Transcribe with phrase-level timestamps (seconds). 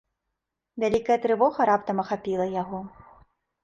[0.85, 2.79] Вялікая трывога раптам ахапіла яго.